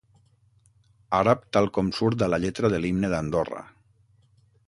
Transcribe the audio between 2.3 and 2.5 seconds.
la